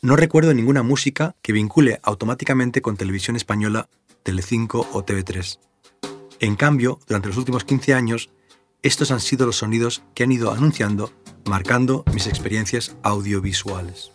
No 0.01 0.15
recuerdo 0.15 0.53
ninguna 0.53 0.83
música 0.83 1.35
que 1.41 1.53
vincule 1.53 1.99
automáticamente 2.03 2.81
con 2.81 2.97
televisión 2.97 3.35
española, 3.35 3.89
Telecinco 4.23 4.87
o 4.91 5.05
TV3. 5.05 5.59
En 6.39 6.55
cambio, 6.55 6.99
durante 7.07 7.29
los 7.29 7.37
últimos 7.37 7.63
15 7.63 7.93
años, 7.93 8.29
estos 8.83 9.11
han 9.11 9.19
sido 9.19 9.45
los 9.45 9.57
sonidos 9.57 10.03
que 10.13 10.23
han 10.23 10.31
ido 10.31 10.51
anunciando, 10.51 11.11
marcando 11.45 12.03
mis 12.13 12.27
experiencias 12.27 12.95
audiovisuales. 13.01 14.11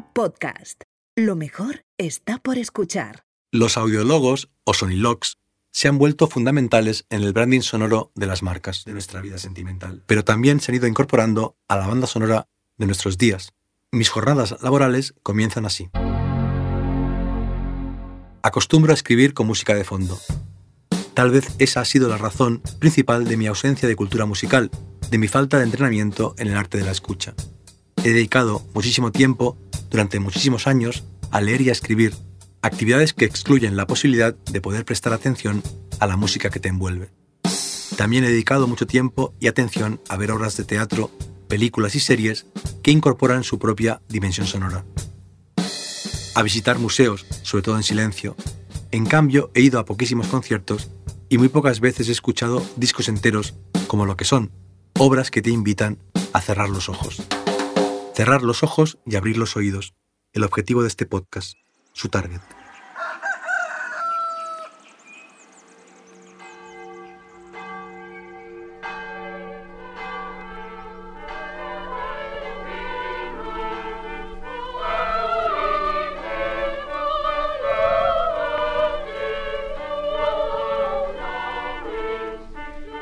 Podcast. 0.00 0.82
Lo 1.16 1.36
mejor 1.36 1.84
está 1.98 2.38
por 2.38 2.58
escuchar. 2.58 3.24
Los 3.52 3.76
audiólogos 3.76 4.50
o 4.64 4.74
sonilogs 4.74 5.38
se 5.72 5.88
han 5.88 5.98
vuelto 5.98 6.26
fundamentales 6.26 7.06
en 7.10 7.22
el 7.22 7.32
branding 7.32 7.60
sonoro 7.60 8.12
de 8.14 8.26
las 8.26 8.42
marcas 8.42 8.84
de 8.84 8.92
nuestra 8.92 9.20
vida 9.20 9.38
sentimental, 9.38 10.02
pero 10.06 10.24
también 10.24 10.60
se 10.60 10.72
han 10.72 10.76
ido 10.76 10.86
incorporando 10.86 11.56
a 11.68 11.76
la 11.76 11.86
banda 11.86 12.06
sonora 12.06 12.48
de 12.76 12.86
nuestros 12.86 13.18
días. 13.18 13.52
Mis 13.92 14.08
jornadas 14.08 14.56
laborales 14.62 15.14
comienzan 15.22 15.66
así. 15.66 15.90
Acostumbro 18.42 18.92
a 18.92 18.94
escribir 18.94 19.34
con 19.34 19.46
música 19.46 19.74
de 19.74 19.84
fondo. 19.84 20.18
Tal 21.14 21.30
vez 21.30 21.48
esa 21.58 21.80
ha 21.80 21.84
sido 21.84 22.08
la 22.08 22.16
razón 22.16 22.62
principal 22.78 23.24
de 23.26 23.36
mi 23.36 23.46
ausencia 23.46 23.88
de 23.88 23.96
cultura 23.96 24.26
musical, 24.26 24.70
de 25.10 25.18
mi 25.18 25.28
falta 25.28 25.58
de 25.58 25.64
entrenamiento 25.64 26.34
en 26.38 26.48
el 26.48 26.56
arte 26.56 26.78
de 26.78 26.84
la 26.84 26.92
escucha. 26.92 27.34
He 28.02 28.10
dedicado 28.10 28.62
muchísimo 28.74 29.12
tiempo, 29.12 29.58
durante 29.90 30.20
muchísimos 30.20 30.66
años, 30.66 31.04
a 31.30 31.40
leer 31.40 31.60
y 31.60 31.68
a 31.68 31.72
escribir, 31.72 32.14
actividades 32.62 33.12
que 33.12 33.24
excluyen 33.24 33.76
la 33.76 33.86
posibilidad 33.86 34.34
de 34.34 34.60
poder 34.60 34.84
prestar 34.84 35.12
atención 35.12 35.62
a 35.98 36.06
la 36.06 36.16
música 36.16 36.50
que 36.50 36.60
te 36.60 36.68
envuelve. 36.68 37.10
También 37.96 38.24
he 38.24 38.28
dedicado 38.28 38.66
mucho 38.66 38.86
tiempo 38.86 39.34
y 39.40 39.48
atención 39.48 40.00
a 40.08 40.16
ver 40.16 40.30
obras 40.30 40.56
de 40.56 40.64
teatro, 40.64 41.10
películas 41.48 41.94
y 41.94 42.00
series 42.00 42.46
que 42.82 42.90
incorporan 42.90 43.44
su 43.44 43.58
propia 43.58 44.00
dimensión 44.08 44.46
sonora. 44.46 44.84
A 46.34 46.42
visitar 46.42 46.78
museos, 46.78 47.26
sobre 47.42 47.62
todo 47.62 47.76
en 47.76 47.82
silencio. 47.82 48.36
En 48.92 49.04
cambio, 49.04 49.50
he 49.54 49.60
ido 49.60 49.78
a 49.78 49.84
poquísimos 49.84 50.28
conciertos 50.28 50.90
y 51.28 51.38
muy 51.38 51.48
pocas 51.48 51.80
veces 51.80 52.08
he 52.08 52.12
escuchado 52.12 52.64
discos 52.76 53.08
enteros 53.08 53.54
como 53.86 54.06
lo 54.06 54.16
que 54.16 54.24
son, 54.24 54.50
obras 54.98 55.30
que 55.30 55.42
te 55.42 55.50
invitan 55.50 55.98
a 56.32 56.40
cerrar 56.40 56.68
los 56.68 56.88
ojos. 56.88 57.22
Cerrar 58.20 58.42
los 58.42 58.62
ojos 58.62 58.98
y 59.06 59.16
abrir 59.16 59.38
los 59.38 59.56
oídos. 59.56 59.94
El 60.34 60.44
objetivo 60.44 60.82
de 60.82 60.88
este 60.88 61.06
podcast. 61.06 61.54
Su 61.94 62.10
target. 62.10 62.42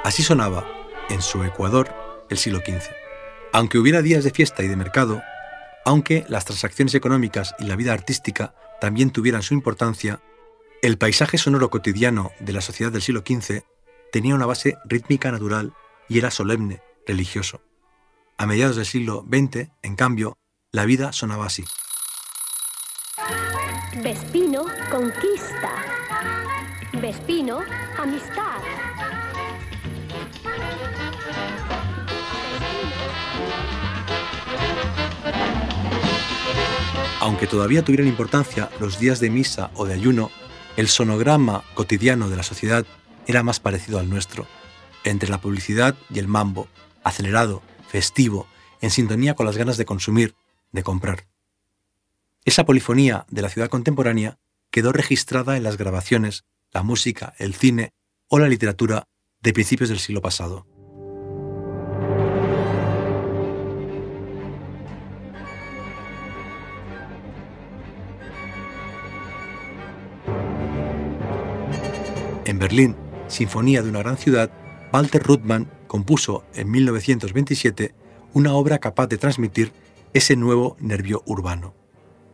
Así 0.04 0.22
sonaba, 0.22 0.64
en 1.10 1.20
su 1.22 1.42
Ecuador, 1.42 1.92
el 2.30 2.38
siglo 2.38 2.60
XV. 2.60 3.08
Aunque 3.59 3.79
hubiera 3.79 4.03
días 4.03 4.23
de 4.23 4.31
fiesta 4.31 4.62
y 4.62 4.69
de 4.69 4.77
mercado, 4.77 5.21
aunque 5.85 6.25
las 6.29 6.45
transacciones 6.45 6.95
económicas 6.95 7.57
y 7.59 7.65
la 7.65 7.75
vida 7.75 7.93
artística 7.93 8.55
también 8.81 9.11
tuvieran 9.11 9.43
su 9.43 9.53
importancia, 9.53 10.23
el 10.81 10.97
paisaje 10.97 11.38
sonoro 11.38 11.69
cotidiano 11.69 12.31
de 12.38 12.53
la 12.53 12.61
sociedad 12.61 12.93
del 12.93 13.03
siglo 13.03 13.25
XV 13.27 13.65
tenía 14.12 14.37
una 14.37 14.47
base 14.47 14.79
rítmica 14.85 15.33
natural 15.33 15.73
y 16.09 16.19
era 16.19 16.31
solemne, 16.31 16.83
religioso. 17.05 17.61
A 18.37 18.47
mediados 18.47 18.77
del 18.77 18.87
siglo 18.87 19.27
XX, 19.29 19.71
en 19.83 19.97
cambio, 19.97 20.38
la 20.71 20.85
vida 20.85 21.12
sonaba 21.12 21.47
así. 21.47 21.65
Vespino, 24.05 24.67
conquista. 24.88 25.73
Vespino, 26.93 27.59
amistad. 27.99 28.62
Aunque 37.21 37.47
todavía 37.47 37.85
tuvieran 37.85 38.07
importancia 38.07 38.71
los 38.81 38.99
días 38.99 39.21
de 39.21 39.31
misa 39.31 39.71
o 39.75 39.85
de 39.85 39.95
ayuno, 39.95 40.31
el 40.76 40.88
sonograma 40.88 41.64
cotidiano 41.75 42.28
de 42.28 42.37
la 42.37 42.43
sociedad 42.43 42.87
era 43.26 43.43
más 43.43 43.61
parecido 43.61 43.99
al 43.99 44.09
nuestro, 44.09 44.47
entre 45.05 45.28
la 45.28 45.40
publicidad 45.40 45.97
y 46.09 46.19
el 46.19 46.28
mambo, 46.28 46.69
acelerado, 47.05 47.62
festivo, 47.88 48.47
en 48.81 48.90
sintonía 48.90 49.35
con 49.35 49.47
las 49.47 49.57
ganas 49.57 49.76
de 49.76 49.85
consumir, 49.85 50.35
de 50.73 50.83
comprar. 50.83 51.26
Esa 52.45 52.64
polifonía 52.64 53.26
de 53.28 53.43
la 53.43 53.50
ciudad 53.50 53.69
contemporánea 53.69 54.38
quedó 54.71 54.93
registrada 54.93 55.57
en 55.57 55.64
las 55.64 55.76
grabaciones, 55.76 56.45
la 56.73 56.83
música, 56.83 57.35
el 57.38 57.55
cine 57.55 57.93
o 58.28 58.38
la 58.38 58.49
literatura 58.49 59.09
de 59.40 59.52
principios 59.52 59.90
del 59.90 59.99
siglo 59.99 60.23
pasado. 60.23 60.67
En 72.49 72.59
Berlín, 72.59 72.97
Sinfonía 73.26 73.83
de 73.83 73.90
una 73.90 73.99
gran 73.99 74.17
ciudad, 74.17 74.50
Walter 74.90 75.23
Ruttmann 75.23 75.71
compuso 75.87 76.47
en 76.55 76.71
1927 76.71 77.95
una 78.33 78.55
obra 78.55 78.78
capaz 78.78 79.07
de 79.09 79.19
transmitir 79.19 79.71
ese 80.14 80.35
nuevo 80.35 80.75
nervio 80.81 81.23
urbano. 81.26 81.75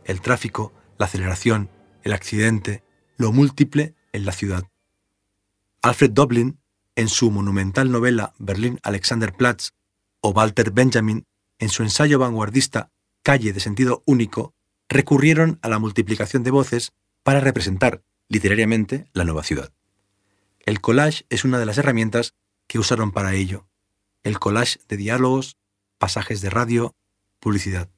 El 0.05 0.21
tráfico, 0.21 0.73
la 0.99 1.07
aceleración, 1.07 1.69
el 2.05 2.13
accidente, 2.13 2.85
lo 3.17 3.33
múltiple 3.33 3.97
en 4.13 4.25
la 4.25 4.31
ciudad. 4.31 4.63
Alfred 5.83 6.13
Doblin, 6.13 6.61
en 6.95 7.09
su 7.09 7.33
monumental 7.33 7.91
novela 7.91 8.35
Berlín 8.39 8.79
Alexanderplatz, 8.85 9.71
o 10.21 10.31
Walter 10.31 10.71
Benjamin, 10.71 11.27
en 11.59 11.71
su 11.71 11.83
ensayo 11.83 12.21
vanguardista 12.21 12.93
Calle 13.25 13.53
de 13.53 13.59
sentido 13.59 14.05
único, 14.07 14.55
recurrieron 14.89 15.59
a 15.63 15.69
la 15.69 15.81
multiplicación 15.81 16.45
de 16.45 16.53
voces 16.53 16.93
para 17.25 17.41
representar 17.41 18.05
literariamente 18.29 19.07
la 19.13 19.25
nueva 19.25 19.43
ciudad. 19.43 19.73
El 20.65 20.81
collage 20.81 21.27
es 21.29 21.45
una 21.45 21.59
de 21.59 21.67
las 21.67 21.77
herramientas 21.77 22.35
que 22.67 22.79
usaron 22.79 23.13
para 23.13 23.35
ello. 23.35 23.69
El 24.23 24.39
collage 24.39 24.81
de 24.89 24.97
diálogos, 24.97 25.59
pasajes 25.99 26.41
de 26.41 26.49
radio, 26.49 26.97
publicidad. 27.39 27.91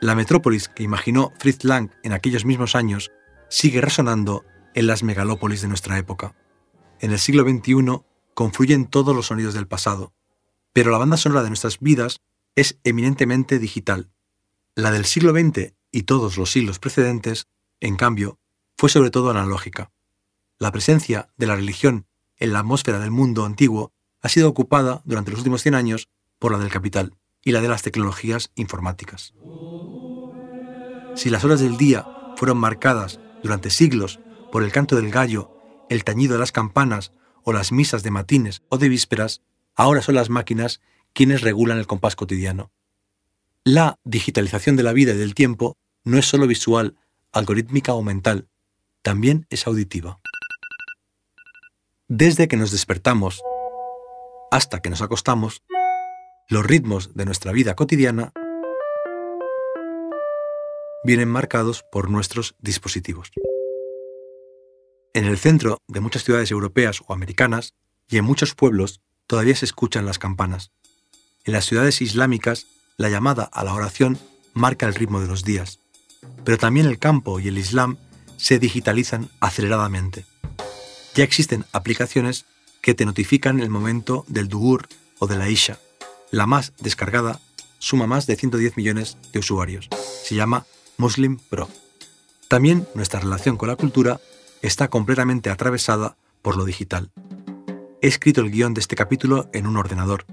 La 0.00 0.14
metrópolis 0.14 0.68
que 0.68 0.82
imaginó 0.82 1.34
Fritz 1.38 1.62
Lang 1.64 1.90
en 2.02 2.14
aquellos 2.14 2.46
mismos 2.46 2.74
años 2.74 3.12
sigue 3.50 3.82
resonando 3.82 4.46
en 4.74 4.86
las 4.86 5.02
megalópolis 5.02 5.60
de 5.60 5.68
nuestra 5.68 5.98
época. 5.98 6.34
En 7.00 7.12
el 7.12 7.18
siglo 7.18 7.42
XXI 7.42 8.00
confluyen 8.32 8.86
todos 8.86 9.14
los 9.14 9.26
sonidos 9.26 9.52
del 9.52 9.68
pasado, 9.68 10.14
pero 10.72 10.90
la 10.90 10.96
banda 10.96 11.18
sonora 11.18 11.42
de 11.42 11.50
nuestras 11.50 11.80
vidas 11.80 12.22
es 12.56 12.78
eminentemente 12.82 13.58
digital. 13.58 14.10
La 14.74 14.90
del 14.90 15.04
siglo 15.04 15.32
XX 15.32 15.74
y 15.92 16.04
todos 16.04 16.38
los 16.38 16.50
siglos 16.50 16.78
precedentes 16.78 17.46
en 17.80 17.96
cambio, 17.96 18.38
fue 18.76 18.88
sobre 18.88 19.10
todo 19.10 19.30
analógica. 19.30 19.90
La 20.58 20.72
presencia 20.72 21.30
de 21.36 21.46
la 21.46 21.56
religión 21.56 22.06
en 22.36 22.52
la 22.52 22.60
atmósfera 22.60 22.98
del 22.98 23.10
mundo 23.10 23.44
antiguo 23.44 23.92
ha 24.20 24.28
sido 24.28 24.48
ocupada 24.48 25.02
durante 25.04 25.30
los 25.30 25.40
últimos 25.40 25.62
100 25.62 25.74
años 25.74 26.08
por 26.38 26.52
la 26.52 26.58
del 26.58 26.70
capital 26.70 27.14
y 27.42 27.52
la 27.52 27.60
de 27.60 27.68
las 27.68 27.82
tecnologías 27.82 28.50
informáticas. 28.54 29.34
Si 31.14 31.30
las 31.30 31.44
horas 31.44 31.60
del 31.60 31.76
día 31.76 32.06
fueron 32.36 32.58
marcadas 32.58 33.20
durante 33.42 33.70
siglos 33.70 34.20
por 34.52 34.62
el 34.62 34.72
canto 34.72 34.96
del 34.96 35.10
gallo, 35.10 35.50
el 35.88 36.04
tañido 36.04 36.34
de 36.34 36.40
las 36.40 36.52
campanas 36.52 37.12
o 37.42 37.52
las 37.52 37.72
misas 37.72 38.02
de 38.02 38.10
matines 38.10 38.62
o 38.68 38.78
de 38.78 38.88
vísperas, 38.88 39.42
ahora 39.74 40.02
son 40.02 40.14
las 40.14 40.30
máquinas 40.30 40.80
quienes 41.12 41.40
regulan 41.40 41.78
el 41.78 41.86
compás 41.86 42.16
cotidiano. 42.16 42.70
La 43.64 43.98
digitalización 44.04 44.76
de 44.76 44.82
la 44.82 44.92
vida 44.92 45.12
y 45.12 45.18
del 45.18 45.34
tiempo 45.34 45.76
no 46.04 46.18
es 46.18 46.26
solo 46.26 46.46
visual, 46.46 46.96
algorítmica 47.32 47.94
o 47.94 48.02
mental, 48.02 48.48
también 49.02 49.46
es 49.50 49.66
auditiva. 49.66 50.20
Desde 52.08 52.48
que 52.48 52.56
nos 52.56 52.70
despertamos 52.70 53.42
hasta 54.50 54.80
que 54.80 54.90
nos 54.90 55.00
acostamos, 55.00 55.62
los 56.48 56.66
ritmos 56.66 57.14
de 57.14 57.24
nuestra 57.24 57.52
vida 57.52 57.76
cotidiana 57.76 58.32
vienen 61.04 61.28
marcados 61.28 61.84
por 61.90 62.10
nuestros 62.10 62.56
dispositivos. 62.58 63.30
En 65.14 65.24
el 65.24 65.38
centro 65.38 65.78
de 65.88 66.00
muchas 66.00 66.24
ciudades 66.24 66.50
europeas 66.50 67.00
o 67.06 67.12
americanas 67.12 67.74
y 68.08 68.18
en 68.18 68.24
muchos 68.24 68.54
pueblos 68.54 69.00
todavía 69.26 69.56
se 69.56 69.64
escuchan 69.64 70.04
las 70.04 70.18
campanas. 70.18 70.72
En 71.44 71.52
las 71.52 71.64
ciudades 71.64 72.02
islámicas, 72.02 72.66
la 72.96 73.08
llamada 73.08 73.44
a 73.44 73.64
la 73.64 73.72
oración 73.72 74.18
marca 74.52 74.86
el 74.86 74.94
ritmo 74.94 75.20
de 75.20 75.28
los 75.28 75.44
días 75.44 75.79
pero 76.44 76.58
también 76.58 76.86
el 76.86 76.98
campo 76.98 77.40
y 77.40 77.48
el 77.48 77.58
Islam 77.58 77.96
se 78.36 78.58
digitalizan 78.58 79.28
aceleradamente. 79.40 80.24
Ya 81.14 81.24
existen 81.24 81.64
aplicaciones 81.72 82.46
que 82.80 82.94
te 82.94 83.04
notifican 83.04 83.60
el 83.60 83.70
momento 83.70 84.24
del 84.28 84.48
Duhur 84.48 84.88
o 85.18 85.26
de 85.26 85.36
la 85.36 85.48
Isha. 85.48 85.78
La 86.30 86.46
más 86.46 86.72
descargada 86.80 87.40
suma 87.78 88.06
más 88.06 88.26
de 88.26 88.36
110 88.36 88.76
millones 88.76 89.18
de 89.32 89.38
usuarios. 89.38 89.88
Se 90.24 90.34
llama 90.34 90.66
Muslim 90.96 91.38
Pro. 91.48 91.68
También 92.48 92.86
nuestra 92.94 93.20
relación 93.20 93.56
con 93.56 93.68
la 93.68 93.76
cultura 93.76 94.20
está 94.62 94.88
completamente 94.88 95.50
atravesada 95.50 96.16
por 96.42 96.56
lo 96.56 96.64
digital. 96.64 97.10
He 98.02 98.08
escrito 98.08 98.40
el 98.40 98.50
guion 98.50 98.74
de 98.74 98.80
este 98.80 98.96
capítulo 98.96 99.50
en 99.52 99.66
un 99.66 99.76
ordenador. 99.76 100.24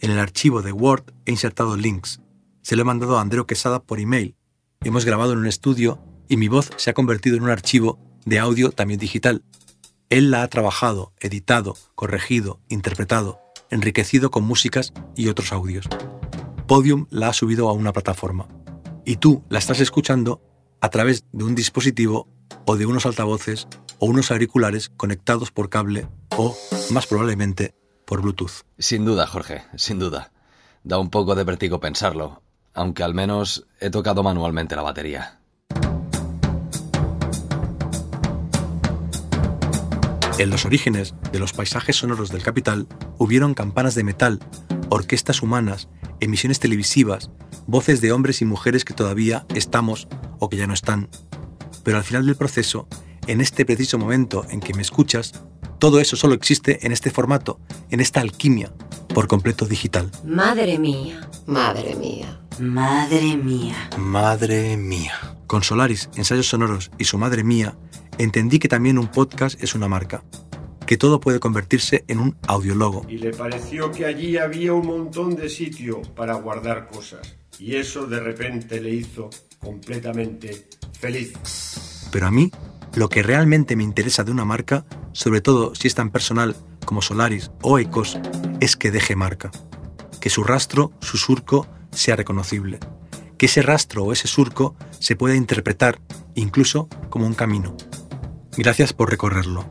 En 0.00 0.10
el 0.10 0.18
archivo 0.18 0.62
de 0.62 0.72
Word 0.72 1.12
he 1.26 1.30
insertado 1.30 1.76
links. 1.76 2.20
Se 2.62 2.76
lo 2.76 2.82
he 2.82 2.84
mandado 2.84 3.18
a 3.18 3.20
Andreu 3.20 3.46
Quesada 3.46 3.82
por 3.82 4.00
email 4.00 4.36
hemos 4.84 5.04
grabado 5.04 5.32
en 5.32 5.38
un 5.38 5.46
estudio 5.46 5.98
y 6.28 6.36
mi 6.36 6.48
voz 6.48 6.70
se 6.76 6.90
ha 6.90 6.94
convertido 6.94 7.36
en 7.36 7.42
un 7.42 7.50
archivo 7.50 7.98
de 8.24 8.38
audio 8.38 8.70
también 8.70 9.00
digital. 9.00 9.42
Él 10.10 10.30
la 10.30 10.42
ha 10.42 10.48
trabajado, 10.48 11.12
editado, 11.20 11.76
corregido, 11.94 12.60
interpretado, 12.68 13.40
enriquecido 13.70 14.30
con 14.30 14.44
músicas 14.44 14.92
y 15.16 15.28
otros 15.28 15.52
audios. 15.52 15.86
Podium 16.66 17.06
la 17.10 17.28
ha 17.28 17.32
subido 17.32 17.68
a 17.68 17.72
una 17.72 17.92
plataforma. 17.92 18.46
Y 19.04 19.16
tú 19.16 19.42
la 19.48 19.58
estás 19.58 19.80
escuchando 19.80 20.40
a 20.80 20.90
través 20.90 21.24
de 21.32 21.44
un 21.44 21.54
dispositivo 21.54 22.28
o 22.66 22.76
de 22.76 22.86
unos 22.86 23.06
altavoces 23.06 23.66
o 23.98 24.06
unos 24.06 24.30
auriculares 24.30 24.90
conectados 24.90 25.50
por 25.50 25.68
cable 25.68 26.08
o, 26.36 26.56
más 26.90 27.06
probablemente, 27.06 27.74
por 28.06 28.22
Bluetooth. 28.22 28.64
Sin 28.78 29.04
duda, 29.04 29.26
Jorge, 29.26 29.64
sin 29.76 29.98
duda. 29.98 30.32
Da 30.82 30.98
un 30.98 31.10
poco 31.10 31.34
de 31.34 31.44
vértigo 31.44 31.80
pensarlo, 31.80 32.42
aunque 32.74 33.02
al 33.02 33.14
menos 33.14 33.66
he 33.80 33.90
tocado 33.90 34.22
manualmente 34.22 34.76
la 34.76 34.82
batería. 34.82 35.40
En 40.36 40.50
los 40.50 40.64
orígenes 40.64 41.14
de 41.32 41.38
los 41.38 41.52
paisajes 41.52 41.94
sonoros 41.94 42.30
del 42.30 42.42
capital 42.42 42.88
hubieron 43.18 43.54
campanas 43.54 43.94
de 43.94 44.02
metal, 44.02 44.40
orquestas 44.88 45.42
humanas, 45.42 45.88
emisiones 46.18 46.58
televisivas, 46.58 47.30
voces 47.68 48.00
de 48.00 48.10
hombres 48.10 48.42
y 48.42 48.44
mujeres 48.44 48.84
que 48.84 48.94
todavía 48.94 49.46
estamos 49.54 50.08
o 50.40 50.48
que 50.48 50.56
ya 50.56 50.66
no 50.66 50.74
están. 50.74 51.08
Pero 51.84 51.98
al 51.98 52.04
final 52.04 52.26
del 52.26 52.34
proceso, 52.34 52.88
en 53.28 53.40
este 53.40 53.64
preciso 53.64 53.96
momento 53.96 54.44
en 54.50 54.58
que 54.58 54.74
me 54.74 54.82
escuchas, 54.82 55.44
todo 55.78 56.00
eso 56.00 56.16
solo 56.16 56.34
existe 56.34 56.86
en 56.86 56.92
este 56.92 57.10
formato, 57.10 57.58
en 57.90 58.00
esta 58.00 58.20
alquimia, 58.20 58.72
por 59.14 59.28
completo 59.28 59.66
digital. 59.66 60.10
Madre 60.24 60.78
mía, 60.78 61.28
madre 61.46 61.94
mía. 61.94 62.40
Madre 62.58 63.36
mía. 63.36 63.90
Madre 63.98 64.76
mía. 64.76 65.36
Con 65.46 65.62
Solaris, 65.62 66.08
ensayos 66.16 66.48
sonoros 66.48 66.90
y 66.98 67.04
su 67.04 67.18
madre 67.18 67.42
mía, 67.44 67.76
entendí 68.18 68.58
que 68.58 68.68
también 68.68 68.98
un 68.98 69.08
podcast 69.08 69.62
es 69.62 69.74
una 69.74 69.88
marca, 69.88 70.22
que 70.86 70.96
todo 70.96 71.20
puede 71.20 71.40
convertirse 71.40 72.04
en 72.08 72.20
un 72.20 72.36
audiologo. 72.46 73.04
Y 73.08 73.18
le 73.18 73.32
pareció 73.32 73.90
que 73.90 74.06
allí 74.06 74.36
había 74.36 74.72
un 74.72 74.86
montón 74.86 75.34
de 75.36 75.48
sitio 75.48 76.02
para 76.14 76.34
guardar 76.34 76.88
cosas. 76.88 77.36
Y 77.58 77.76
eso 77.76 78.06
de 78.06 78.20
repente 78.20 78.80
le 78.80 78.90
hizo 78.90 79.30
completamente 79.58 80.68
feliz. 80.98 81.32
Pero 82.10 82.26
a 82.26 82.30
mí, 82.30 82.50
lo 82.96 83.08
que 83.08 83.22
realmente 83.22 83.76
me 83.76 83.82
interesa 83.82 84.24
de 84.24 84.30
una 84.30 84.44
marca, 84.44 84.84
sobre 85.12 85.40
todo 85.40 85.74
si 85.74 85.88
es 85.88 85.94
tan 85.94 86.10
personal 86.10 86.56
como 86.84 87.02
Solaris 87.02 87.50
o 87.62 87.78
Ecos, 87.78 88.18
es 88.60 88.76
que 88.76 88.90
deje 88.90 89.16
marca, 89.16 89.50
que 90.20 90.30
su 90.30 90.44
rastro, 90.44 90.92
su 91.00 91.16
surco, 91.16 91.66
sea 91.90 92.16
reconocible, 92.16 92.78
que 93.38 93.46
ese 93.46 93.62
rastro 93.62 94.04
o 94.04 94.12
ese 94.12 94.28
surco 94.28 94.76
se 94.98 95.16
pueda 95.16 95.34
interpretar 95.34 96.00
incluso 96.34 96.88
como 97.10 97.26
un 97.26 97.34
camino. 97.34 97.76
Gracias 98.56 98.92
por 98.92 99.10
recorrerlo, 99.10 99.68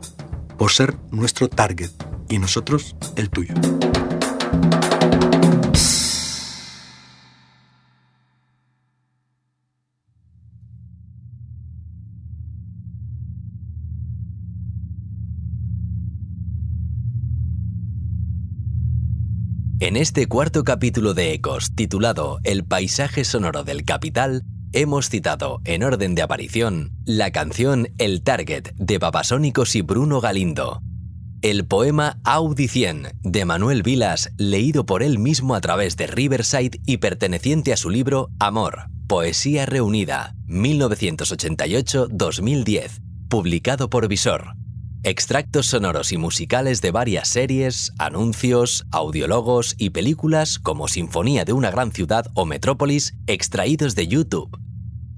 por 0.58 0.70
ser 0.70 0.96
nuestro 1.10 1.48
target 1.48 1.90
y 2.28 2.38
nosotros 2.38 2.96
el 3.16 3.30
tuyo. 3.30 3.54
En 19.84 19.96
este 19.98 20.26
cuarto 20.28 20.64
capítulo 20.64 21.12
de 21.12 21.34
Ecos, 21.34 21.74
titulado 21.74 22.38
El 22.42 22.64
paisaje 22.64 23.22
sonoro 23.22 23.64
del 23.64 23.84
capital, 23.84 24.42
hemos 24.72 25.10
citado, 25.10 25.60
en 25.66 25.82
orden 25.82 26.14
de 26.14 26.22
aparición, 26.22 26.92
la 27.04 27.32
canción 27.32 27.88
El 27.98 28.22
Target 28.22 28.72
de 28.76 28.96
Babasónicos 28.96 29.74
y 29.74 29.82
Bruno 29.82 30.22
Galindo, 30.22 30.80
el 31.42 31.66
poema 31.66 32.18
Audicien 32.24 33.08
de 33.24 33.44
Manuel 33.44 33.82
Vilas, 33.82 34.32
leído 34.38 34.86
por 34.86 35.02
él 35.02 35.18
mismo 35.18 35.54
a 35.54 35.60
través 35.60 35.98
de 35.98 36.06
Riverside 36.06 36.80
y 36.86 36.96
perteneciente 36.96 37.74
a 37.74 37.76
su 37.76 37.90
libro 37.90 38.30
Amor, 38.38 38.86
Poesía 39.06 39.66
Reunida, 39.66 40.34
1988-2010, 40.48 43.02
publicado 43.28 43.90
por 43.90 44.08
Visor 44.08 44.54
extractos 45.04 45.66
sonoros 45.66 46.12
y 46.12 46.16
musicales 46.16 46.80
de 46.80 46.90
varias 46.90 47.28
series, 47.28 47.92
anuncios, 47.98 48.86
audiólogos 48.90 49.74
y 49.78 49.90
películas 49.90 50.58
como 50.58 50.88
Sinfonía 50.88 51.44
de 51.44 51.52
una 51.52 51.70
gran 51.70 51.92
ciudad 51.92 52.26
o 52.34 52.46
Metrópolis 52.46 53.14
extraídos 53.26 53.94
de 53.94 54.08
YouTube. 54.08 54.58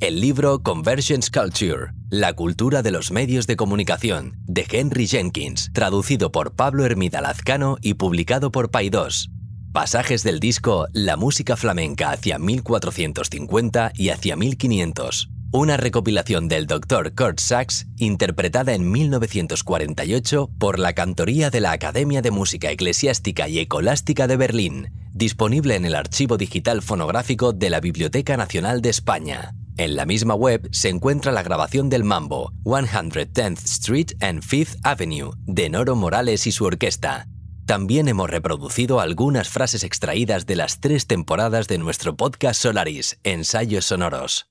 El 0.01 0.20
libro 0.20 0.62
Convergence 0.62 1.31
Culture, 1.31 1.92
La 2.11 2.35
cultura 2.35 2.83
de 2.83 2.90
los 2.90 3.12
medios 3.12 3.46
de 3.46 3.57
comunicación, 3.57 4.37
de 4.46 4.66
Henry 4.68 5.07
Jenkins, 5.07 5.70
traducido 5.72 6.33
por 6.33 6.55
Pablo 6.55 6.85
Hermida 6.85 7.20
Lazcano 7.20 7.79
y 7.81 7.94
publicado 7.94 8.51
por 8.51 8.70
Paidós. 8.70 9.31
Pasajes 9.72 10.25
del 10.25 10.40
disco 10.40 10.87
La 10.92 11.16
música 11.16 11.57
flamenca 11.57 12.11
hacia 12.11 12.38
1450 12.38 13.92
y 13.94 14.09
hacia 14.11 14.37
1500 14.37 15.31
una 15.53 15.77
recopilación 15.77 16.49
del 16.49 16.67
Dr. 16.67 17.15
Kurt 17.15 17.41
Sachs 17.41 17.87
interpretada 17.99 18.75
en 18.75 18.91
1948 18.91 20.51
por 20.59 20.79
la 20.79 20.93
Cantoría 20.93 21.51
de 21.51 21.61
la 21.61 21.73
Academia 21.73 22.23
de 22.23 22.31
Música 22.31 22.71
Eclesiástica 22.71 23.49
y 23.49 23.61
Ecolástica 23.61 24.27
de 24.27 24.37
Berlín, 24.37 24.93
disponible 25.13 25.77
en 25.77 25.85
el 25.85 25.95
archivo 25.95 26.37
digital 26.37 26.83
fonográfico 26.83 27.53
de 27.53 27.71
la 27.71 27.81
Biblioteca 27.81 28.37
Nacional 28.37 28.83
de 28.83 28.91
España. 28.91 29.55
En 29.79 29.95
la 29.95 30.07
misma 30.07 30.35
web 30.35 30.69
se 30.73 30.89
encuentra 30.89 31.33
la 31.33 31.43
grabación 31.43 31.91
del 31.91 32.03
mambo 32.03 32.53
110th 32.65 33.65
Street 33.65 34.13
and 34.21 34.43
Fifth 34.43 34.77
Avenue 34.83 35.33
de 35.47 35.69
Noro 35.69 35.97
Morales 35.97 36.47
y 36.47 36.53
su 36.53 36.65
orquesta. 36.65 37.29
También 37.67 38.09
hemos 38.09 38.31
reproducido 38.31 39.01
algunas 39.01 39.49
frases 39.49 39.85
extraídas 39.85 40.47
de 40.47 40.57
las 40.57 40.81
tres 40.81 41.07
temporadas 41.07 41.67
de 41.67 41.79
nuestro 41.79 42.17
podcast 42.17 42.63
Solaris, 42.63 43.19
Ensayos 43.25 43.87
Sonoros. 43.87 44.47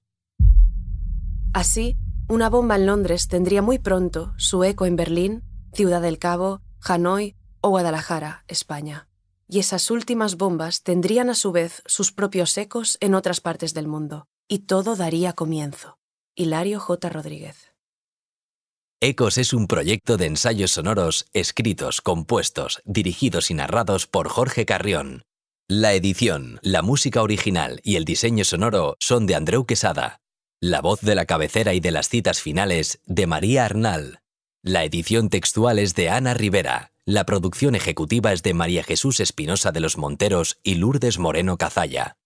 Así, 1.55 1.95
una 2.27 2.49
bomba 2.49 2.75
en 2.75 2.85
Londres 2.85 3.29
tendría 3.29 3.61
muy 3.61 3.79
pronto 3.79 4.33
su 4.37 4.65
eco 4.65 4.85
en 4.85 4.97
Berlín, 4.97 5.41
Ciudad 5.71 6.01
del 6.01 6.19
Cabo, 6.19 6.61
Hanoi 6.81 7.37
o 7.61 7.69
Guadalajara, 7.69 8.43
España. 8.49 9.07
Y 9.47 9.59
esas 9.59 9.89
últimas 9.89 10.35
bombas 10.35 10.83
tendrían 10.83 11.29
a 11.29 11.33
su 11.33 11.53
vez 11.53 11.81
sus 11.85 12.11
propios 12.11 12.57
ecos 12.57 12.97
en 12.99 13.15
otras 13.15 13.39
partes 13.39 13.73
del 13.73 13.87
mundo. 13.87 14.27
Y 14.49 14.65
todo 14.65 14.97
daría 14.97 15.31
comienzo. 15.31 15.97
Hilario 16.35 16.81
J. 16.81 17.07
Rodríguez. 17.07 17.73
Ecos 18.99 19.37
es 19.37 19.53
un 19.53 19.67
proyecto 19.67 20.17
de 20.17 20.25
ensayos 20.25 20.71
sonoros 20.71 21.25
escritos, 21.31 22.01
compuestos, 22.01 22.81
dirigidos 22.83 23.49
y 23.49 23.53
narrados 23.53 24.07
por 24.07 24.27
Jorge 24.27 24.65
Carrión. 24.65 25.23
La 25.69 25.93
edición, 25.93 26.59
la 26.63 26.81
música 26.81 27.21
original 27.21 27.79
y 27.81 27.95
el 27.95 28.03
diseño 28.03 28.43
sonoro 28.43 28.97
son 28.99 29.25
de 29.25 29.35
Andreu 29.35 29.65
Quesada. 29.65 30.19
La 30.67 30.81
voz 30.81 31.01
de 31.01 31.13
la 31.13 31.27
cabecera 31.27 31.75
y 31.75 31.79
de 31.79 31.91
las 31.91 32.09
citas 32.09 32.41
finales 32.41 32.99
de 33.05 33.27
María 33.27 33.65
Arnal. 33.65 34.21
La 34.63 34.83
edición 34.83 35.29
textual 35.29 35.77
es 35.77 35.93
de 35.93 36.09
Ana 36.09 36.33
Rivera. 36.33 36.91
La 37.05 37.23
producción 37.23 37.75
ejecutiva 37.75 38.33
es 38.33 38.41
de 38.41 38.55
María 38.55 38.83
Jesús 38.83 39.19
Espinosa 39.19 39.71
de 39.71 39.79
los 39.79 39.99
Monteros 39.99 40.57
y 40.63 40.73
Lourdes 40.73 41.19
Moreno 41.19 41.59
Cazalla. 41.59 42.17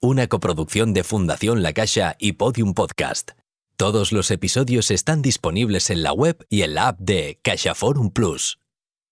Una 0.00 0.26
coproducción 0.26 0.94
de 0.94 1.04
Fundación 1.04 1.62
La 1.62 1.74
Caixa 1.74 2.16
y 2.18 2.32
Podium 2.32 2.72
Podcast. 2.72 3.32
Todos 3.76 4.10
los 4.12 4.30
episodios 4.30 4.90
están 4.90 5.20
disponibles 5.20 5.90
en 5.90 6.02
la 6.02 6.14
web 6.14 6.46
y 6.48 6.62
en 6.62 6.72
la 6.72 6.88
app 6.88 6.98
de 6.98 7.40
CaixaForum 7.42 8.08
Plus. 8.08 8.58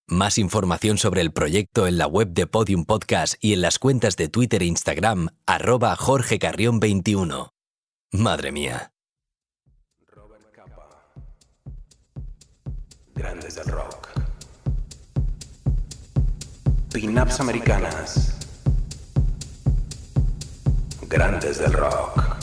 Más 0.07 0.39
información 0.39 0.97
sobre 0.97 1.21
el 1.21 1.35
proyecto 1.35 1.87
en 1.87 1.99
la 1.99 2.07
web 2.07 2.29
de 2.29 2.47
Podium 2.47 2.87
Podcast 2.87 3.35
y 3.43 3.53
en 3.53 3.61
las 3.61 3.79
cuentas 3.79 4.17
de 4.17 4.31
Twitter 4.31 4.63
e 4.63 4.67
Instagram, 4.67 5.29
arroba 5.45 5.95
Jorge 5.97 6.39
Carrión 6.39 6.81
21. 6.81 7.53
Madre 8.13 8.51
mía. 8.51 8.93
Robert 10.09 10.51
Capa. 10.53 10.89
Grandes 13.15 13.55
del 13.55 13.67
rock. 13.67 14.09
Pin-ups 16.93 17.39
americanas. 17.39 18.35
Grandes 21.09 21.59
del 21.59 21.73
rock. 21.73 22.37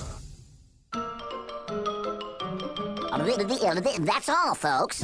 That's 4.06 4.30
all, 4.30 4.56
folks. 4.56 5.04